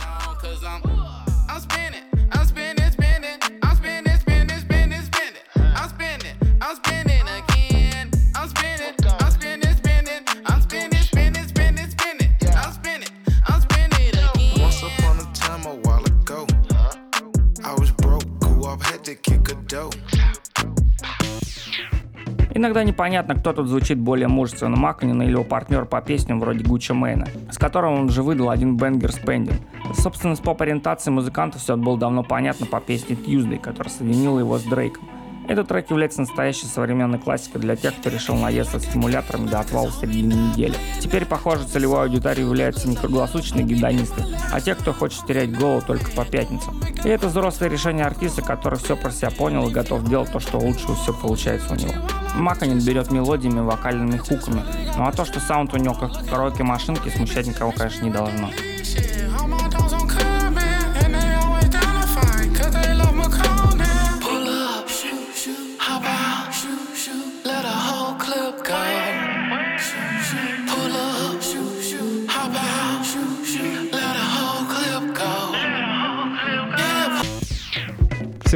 Иногда 22.58 22.82
непонятно, 22.82 23.36
кто 23.36 23.52
тут 23.52 23.68
звучит 23.68 24.00
более 24.00 24.26
мужественно, 24.26 24.76
Макнин 24.76 25.22
или 25.22 25.30
его 25.30 25.44
партнер 25.44 25.84
по 25.84 26.00
песням 26.00 26.40
вроде 26.40 26.64
Гуччи 26.64 26.90
Мейна, 26.90 27.28
с 27.52 27.56
которым 27.56 27.92
он 27.92 28.08
же 28.08 28.24
выдал 28.24 28.50
один 28.50 28.76
бенгер 28.76 29.10
Spending. 29.10 29.54
Собственно, 29.94 30.34
с 30.34 30.40
поп-ориентацией 30.40 31.14
музыканта 31.14 31.60
все 31.60 31.76
было 31.76 31.96
давно 31.96 32.24
понятно 32.24 32.66
по 32.66 32.80
песне 32.80 33.14
Tuesday, 33.14 33.60
которая 33.60 33.92
соединила 33.92 34.40
его 34.40 34.58
с 34.58 34.64
Дрейком. 34.64 35.08
Этот 35.48 35.68
трек 35.68 35.88
является 35.88 36.20
настоящей 36.20 36.66
современной 36.66 37.18
классикой 37.18 37.62
для 37.62 37.74
тех, 37.74 37.96
кто 37.96 38.10
решил 38.10 38.36
наесться 38.36 38.78
стимуляторами 38.80 39.48
до 39.48 39.60
отвала 39.60 39.88
в 39.88 39.94
середине 39.94 40.36
недели. 40.36 40.74
Теперь, 41.00 41.24
похоже, 41.24 41.64
целевой 41.64 42.02
аудиторией 42.02 42.46
являются 42.46 42.86
не 42.86 42.96
круглосуточные 42.96 43.64
гедонисты, 43.64 44.24
а 44.52 44.60
те, 44.60 44.74
кто 44.74 44.92
хочет 44.92 45.24
терять 45.26 45.56
голову 45.56 45.80
только 45.80 46.10
по 46.10 46.26
пятницам. 46.26 46.78
И 47.02 47.08
это 47.08 47.28
взрослое 47.28 47.70
решение 47.70 48.04
артиста, 48.04 48.42
который 48.42 48.78
все 48.78 48.94
про 48.94 49.10
себя 49.10 49.30
понял 49.30 49.66
и 49.68 49.72
готов 49.72 50.04
делать 50.04 50.30
то, 50.30 50.38
что 50.38 50.58
лучше 50.58 50.86
все 51.02 51.14
получается 51.14 51.72
у 51.72 51.76
него. 51.76 51.94
Маканин 52.34 52.80
берет 52.84 53.10
мелодиями, 53.10 53.60
вокальными 53.60 54.18
хуками. 54.18 54.62
Ну 54.96 55.06
а 55.06 55.12
то, 55.12 55.24
что 55.24 55.40
саунд 55.40 55.72
у 55.72 55.78
него 55.78 55.94
как 55.94 56.26
караоке 56.28 56.62
машинки, 56.62 57.08
смущать 57.08 57.46
никого, 57.46 57.72
конечно, 57.72 58.04
не 58.04 58.10
должно. 58.10 58.50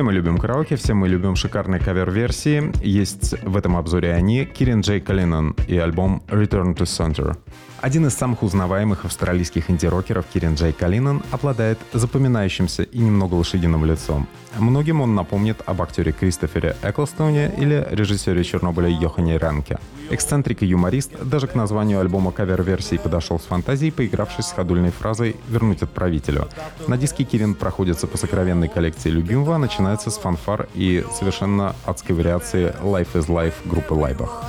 Все 0.02 0.06
мы 0.06 0.14
любим 0.14 0.36
караоке, 0.36 0.74
все 0.74 0.94
мы 0.94 1.06
любим 1.08 1.36
шикарные 1.36 1.80
кавер-версии. 1.80 2.72
Есть 2.84 3.40
в 3.44 3.56
этом 3.56 3.76
обзоре 3.76 4.12
они, 4.12 4.44
Кирин 4.44 4.80
Джей 4.80 5.00
Калинан 5.00 5.54
и 5.68 5.78
альбом 5.78 6.24
Return 6.26 6.74
to 6.74 6.82
Center. 6.82 7.36
Один 7.82 8.06
из 8.06 8.14
самых 8.14 8.44
узнаваемых 8.44 9.04
австралийских 9.06 9.68
инди-рокеров 9.68 10.24
Кирин 10.32 10.54
Джей 10.54 10.72
Калинан 10.72 11.20
обладает 11.32 11.80
запоминающимся 11.92 12.84
и 12.84 12.98
немного 13.00 13.34
лошадиным 13.34 13.84
лицом. 13.84 14.28
Многим 14.56 15.00
он 15.00 15.16
напомнит 15.16 15.60
об 15.66 15.82
актере 15.82 16.12
Кристофере 16.12 16.76
Эклстоуне 16.84 17.52
или 17.58 17.84
режиссере 17.90 18.44
Чернобыля 18.44 18.88
Йохане 18.88 19.36
Ранке. 19.36 19.80
Эксцентрик 20.10 20.62
и 20.62 20.66
юморист 20.66 21.10
даже 21.24 21.48
к 21.48 21.56
названию 21.56 21.98
альбома 21.98 22.30
кавер-версий 22.30 23.00
подошел 23.00 23.40
с 23.40 23.46
фантазией, 23.46 23.90
поигравшись 23.90 24.46
с 24.46 24.52
ходульной 24.52 24.92
фразой 24.92 25.34
«вернуть 25.48 25.82
отправителю». 25.82 26.48
На 26.86 26.96
диске 26.96 27.24
Кирин 27.24 27.56
проходится 27.56 28.06
по 28.06 28.16
сокровенной 28.16 28.68
коллекции 28.68 29.10
любимого, 29.10 29.56
начинается 29.58 30.10
с 30.12 30.18
фанфар 30.18 30.68
и 30.74 31.04
совершенно 31.18 31.74
адской 31.84 32.14
вариации 32.14 32.72
«Life 32.80 33.14
is 33.14 33.26
Life» 33.26 33.54
группы 33.64 33.94
Лайбах. 33.94 34.44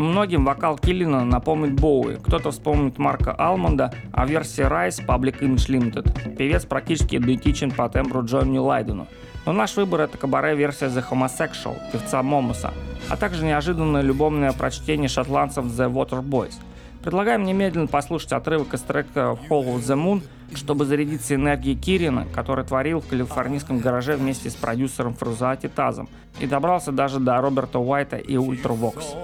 Многим 0.00 0.46
вокал 0.46 0.78
Киллина 0.78 1.26
напомнит 1.26 1.78
Боуи, 1.78 2.16
кто-то 2.16 2.52
вспомнит 2.52 2.96
Марка 2.96 3.32
Алмонда, 3.32 3.92
а 4.12 4.24
версия 4.24 4.62
Rise 4.62 5.04
Public 5.06 5.40
Image 5.40 5.68
Limited. 5.68 6.36
Певец 6.36 6.64
практически 6.64 7.16
идентичен 7.16 7.70
по 7.70 7.86
тембру 7.90 8.24
Джонни 8.24 8.56
Лайдену. 8.56 9.06
Но 9.44 9.52
наш 9.52 9.76
выбор 9.76 10.00
это 10.00 10.16
кабаре-версия 10.16 10.86
The 10.86 11.04
Homosexual, 11.06 11.76
певца 11.92 12.22
Момуса, 12.22 12.72
а 13.10 13.18
также 13.18 13.44
неожиданное 13.44 14.00
любовное 14.00 14.52
прочтение 14.52 15.10
шотландцев 15.10 15.66
The 15.66 15.92
Water 15.92 16.22
Boys. 16.22 16.54
Предлагаем 17.02 17.44
немедленно 17.44 17.86
послушать 17.86 18.32
отрывок 18.32 18.72
из 18.74 18.80
трека 18.80 19.38
Hall 19.48 19.66
of 19.66 19.80
the 19.80 19.96
Moon, 19.96 20.22
чтобы 20.54 20.84
зарядиться 20.84 21.34
энергией 21.34 21.76
Кирина, 21.76 22.26
который 22.34 22.64
творил 22.64 23.00
в 23.00 23.06
калифорнийском 23.06 23.78
гараже 23.78 24.16
вместе 24.16 24.50
с 24.50 24.54
продюсером 24.54 25.14
Фрузати 25.14 25.68
Тазом 25.68 26.08
и 26.40 26.46
добрался 26.46 26.92
даже 26.92 27.20
до 27.20 27.40
Роберта 27.40 27.78
Уайта 27.78 28.16
и 28.16 28.36
Ультравокс. 28.36 29.14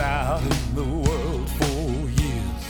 out 0.00 0.42
in 0.42 0.74
the 0.74 0.84
world 0.84 1.50
for 1.50 2.08
years. 2.22 2.64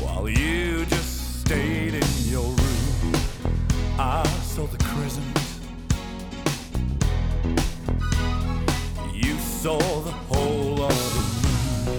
While 0.00 0.28
you 0.28 0.84
just 0.86 1.40
stayed 1.40 1.94
in 1.94 2.06
your 2.24 2.44
room, 2.44 3.14
I 3.98 4.22
saw 4.42 4.66
the 4.66 4.78
crescent. 4.78 5.26
You 9.14 9.38
saw 9.38 9.78
the 9.78 10.12
whole 10.30 10.82
of 10.82 11.14
the 11.14 11.22
moon. 11.86 11.98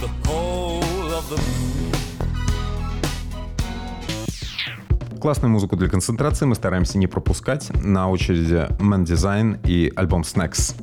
The 0.00 0.08
whole 0.28 1.12
of 1.12 1.28
the 1.28 1.36
moon. 1.36 1.93
Классную 5.24 5.50
музыку 5.50 5.74
для 5.76 5.88
концентрации 5.88 6.44
мы 6.44 6.54
стараемся 6.54 6.98
не 6.98 7.06
пропускать. 7.06 7.70
На 7.82 8.10
очереди 8.10 8.68
Man 8.78 9.04
Design 9.06 9.58
и 9.66 9.90
альбом 9.96 10.20
Snacks. 10.20 10.74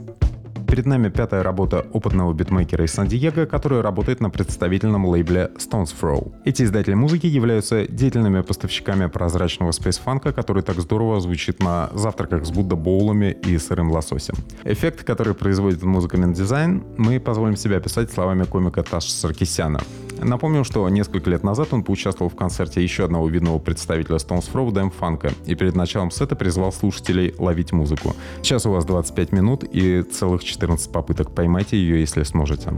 Перед 0.67 0.87
нами 0.87 1.09
пятая 1.09 1.43
работа 1.43 1.85
опытного 1.93 2.33
битмейкера 2.33 2.83
из 2.83 2.91
Сан-Диего, 2.91 3.45
который 3.45 3.81
работает 3.81 4.19
на 4.19 4.31
представительном 4.31 5.05
лейбле 5.05 5.51
Stones 5.59 5.93
Throw. 6.01 6.33
Эти 6.43 6.63
издатели 6.63 6.95
музыки 6.95 7.27
являются 7.27 7.85
деятельными 7.85 8.41
поставщиками 8.41 9.05
прозрачного 9.05 9.73
спейсфанка, 9.73 10.33
который 10.33 10.63
так 10.63 10.79
здорово 10.79 11.19
звучит 11.19 11.61
на 11.61 11.91
завтраках 11.93 12.43
с 12.43 12.49
Будда 12.49 12.75
боулами 12.75 13.37
и 13.45 13.59
сырым 13.59 13.91
лососем. 13.91 14.33
Эффект, 14.63 15.03
который 15.03 15.35
производит 15.35 15.83
музыка 15.83 16.17
Дизайн, 16.17 16.83
мы 16.97 17.19
позволим 17.19 17.57
себе 17.57 17.77
описать 17.77 18.11
словами 18.11 18.45
комика 18.45 18.81
Таш 18.81 19.07
Саркисяна. 19.07 19.81
Напомним, 20.23 20.63
что 20.63 20.87
несколько 20.87 21.29
лет 21.29 21.43
назад 21.43 21.69
он 21.73 21.83
поучаствовал 21.83 22.29
в 22.29 22.35
концерте 22.35 22.81
еще 22.81 23.05
одного 23.05 23.27
видного 23.27 23.57
представителя 23.57 24.17
Stones 24.17 24.49
Throw, 24.51 24.71
Дэм 24.71 24.91
Фанка, 24.91 25.33
и 25.45 25.55
перед 25.55 25.75
началом 25.75 26.11
сета 26.11 26.35
призвал 26.35 26.71
слушателей 26.71 27.33
ловить 27.37 27.71
музыку. 27.71 28.15
Сейчас 28.41 28.65
у 28.65 28.71
вас 28.71 28.85
25 28.85 29.31
минут 29.31 29.63
и 29.63 30.03
целых 30.03 30.43
14 30.43 30.91
попыток. 30.91 31.31
Поймайте 31.31 31.77
ее, 31.77 31.99
если 31.99 32.23
сможете. 32.23 32.71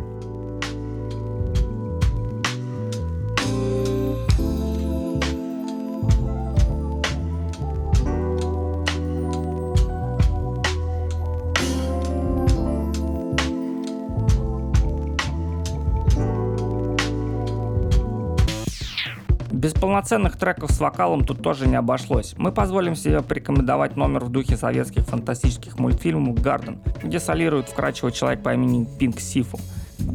Полноценных 20.04 20.36
треков 20.36 20.70
с 20.70 20.82
вокалом 20.82 21.24
тут 21.24 21.42
тоже 21.42 21.66
не 21.66 21.78
обошлось. 21.78 22.36
Мы 22.38 22.52
позволим 22.52 22.94
себе 22.94 23.22
порекомендовать 23.22 23.96
номер 23.96 24.26
в 24.26 24.30
духе 24.30 24.58
советских 24.58 25.04
фантастических 25.04 25.80
мультфильмов 25.80 26.42
«Гарден», 26.42 26.80
где 27.02 27.22
солирует 27.22 27.70
вкрадчивый 27.70 28.12
человек 28.12 28.44
по 28.44 28.54
имени 28.54 28.86
Пинк 29.00 29.22
Сифу. 29.22 29.58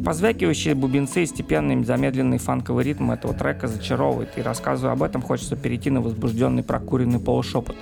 Позвякивающие 0.04 0.74
бубенцы 0.74 1.22
и 1.22 1.26
степенный 1.26 1.82
замедленный 1.84 2.36
фанковый 2.36 2.84
ритм 2.84 3.12
этого 3.12 3.32
трека 3.32 3.66
зачаровывает, 3.66 4.36
и 4.36 4.42
рассказывая 4.42 4.92
об 4.92 5.02
этом, 5.02 5.22
хочется 5.22 5.56
перейти 5.56 5.88
на 5.88 6.02
возбужденный 6.02 6.62
прокуренный 6.62 7.18
полушепот. 7.18 7.74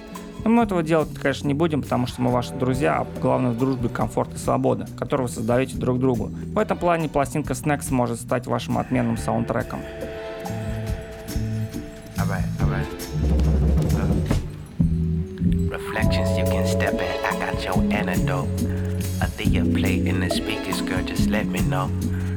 Но 0.44 0.50
мы 0.50 0.62
этого 0.62 0.84
делать, 0.84 1.12
конечно, 1.20 1.48
не 1.48 1.54
будем, 1.54 1.82
потому 1.82 2.06
что 2.06 2.22
мы 2.22 2.30
ваши 2.30 2.54
друзья, 2.54 3.00
а 3.00 3.20
главное 3.20 3.50
в 3.50 3.58
дружбе 3.58 3.88
комфорт 3.88 4.32
и 4.32 4.38
свобода, 4.38 4.86
которую 4.96 5.26
вы 5.26 5.34
создаете 5.34 5.76
друг 5.76 5.98
другу. 5.98 6.30
В 6.54 6.58
этом 6.60 6.78
плане 6.78 7.08
пластинка 7.08 7.54
Snacks 7.54 7.92
может 7.92 8.20
стать 8.20 8.46
вашим 8.46 8.78
отменным 8.78 9.16
саундтреком. 9.16 9.80
Reflections 15.96 16.36
you 16.36 16.44
can 16.44 16.66
step 16.66 16.92
in, 16.92 17.24
I 17.24 17.32
got 17.38 17.64
your 17.64 17.82
antidote. 17.90 18.48
You 19.38 19.64
play 19.64 20.06
in 20.06 20.20
the 20.20 20.28
speakers, 20.28 20.82
girl, 20.82 21.02
just 21.02 21.30
let 21.30 21.46
me 21.46 21.62
know. 21.62 21.88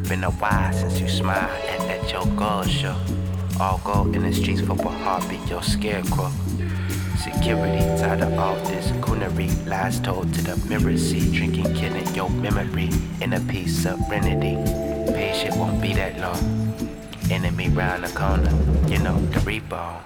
Been 0.08 0.24
a 0.24 0.32
while 0.32 0.72
since 0.72 1.02
you 1.02 1.10
smiled 1.10 1.52
at 1.68 1.80
that 1.80 2.10
your 2.10 2.26
gold 2.38 2.70
show. 2.70 2.96
All 3.60 3.82
go 3.84 4.04
in 4.14 4.22
the 4.22 4.32
streets 4.32 4.62
for 4.62 4.80
a 4.80 4.90
heartbeat, 4.90 5.46
your 5.50 5.62
scarecrow. 5.62 6.32
Security 7.18 7.84
tired 8.00 8.22
of 8.22 8.40
all 8.40 8.56
this 8.64 8.92
coonery. 9.02 9.50
Lies 9.68 10.00
told 10.00 10.34
to 10.36 10.42
the 10.42 10.56
mirror, 10.70 10.98
see 10.98 11.30
drinking, 11.36 11.74
killing 11.74 12.08
your 12.16 12.30
memory 12.30 12.90
in 13.20 13.34
a 13.34 13.42
piece 13.42 13.86
of 13.86 14.00
serenity. 14.06 14.56
Patient 15.12 15.58
won't 15.58 15.82
be 15.82 15.94
that 15.96 16.18
long. 16.22 16.74
Enemy 17.30 17.68
round 17.70 18.06
the 18.06 18.10
corner, 18.18 18.54
you 18.88 19.00
know 19.00 19.20
the 19.34 19.42
rebound. 19.42 20.06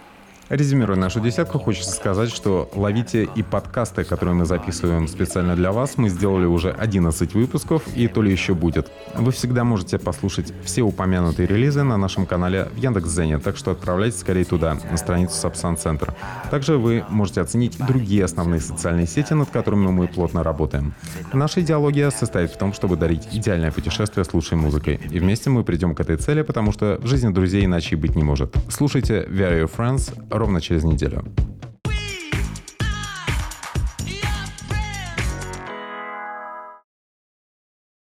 Резюмируя 0.54 0.96
нашу 0.96 1.20
десятку, 1.20 1.58
хочется 1.58 1.90
сказать, 1.90 2.30
что 2.30 2.70
ловите 2.76 3.28
и 3.36 3.42
подкасты, 3.42 4.04
которые 4.04 4.36
мы 4.36 4.46
записываем 4.46 5.08
специально 5.08 5.56
для 5.56 5.72
вас. 5.72 5.98
Мы 5.98 6.10
сделали 6.10 6.46
уже 6.46 6.70
11 6.70 7.34
выпусков, 7.34 7.82
и 7.96 8.08
то 8.08 8.22
ли 8.22 8.32
еще 8.32 8.54
будет. 8.54 8.92
Вы 9.16 9.32
всегда 9.32 9.64
можете 9.64 9.98
послушать 9.98 10.54
все 10.64 10.84
упомянутые 10.84 11.48
релизы 11.48 11.82
на 11.82 11.98
нашем 11.98 12.28
канале 12.28 12.66
в 12.66 12.78
Яндекс.Зене, 12.78 13.40
так 13.40 13.58
что 13.58 13.72
отправляйтесь 13.72 14.20
скорее 14.20 14.46
туда, 14.46 14.78
на 14.92 14.98
страницу 14.98 15.34
Сапсан 15.34 15.76
Центр. 15.76 16.14
Также 16.52 16.78
вы 16.78 17.04
можете 17.10 17.42
оценить 17.42 17.76
другие 17.88 18.24
основные 18.24 18.62
социальные 18.62 19.08
сети, 19.08 19.34
над 19.34 19.50
которыми 19.50 19.88
мы 19.88 20.08
плотно 20.08 20.44
работаем. 20.44 20.94
Наша 21.34 21.62
идеология 21.62 22.12
состоит 22.12 22.52
в 22.52 22.58
том, 22.60 22.74
чтобы 22.74 22.96
дарить 22.96 23.28
идеальное 23.32 23.72
путешествие 23.72 24.24
с 24.24 24.32
лучшей 24.36 24.60
музыкой. 24.60 25.02
И 25.10 25.18
вместе 25.18 25.50
мы 25.50 25.64
придем 25.64 25.96
к 25.96 26.00
этой 26.00 26.18
цели, 26.18 26.44
потому 26.44 26.72
что 26.72 27.00
в 27.02 27.08
жизни 27.08 27.34
друзей 27.34 27.66
иначе 27.66 27.96
быть 27.96 28.16
не 28.16 28.22
может. 28.22 28.56
Слушайте 28.70 29.26
Very 29.28 29.68
Friends 29.68 30.14
ровно 30.44 30.60
через 30.60 30.84
неделю. 30.84 31.24